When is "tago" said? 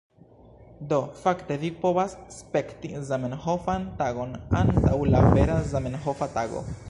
6.39-6.69